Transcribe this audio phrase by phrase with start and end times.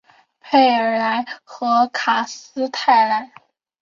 [0.39, 3.31] 佩尔莱和卡斯泰莱。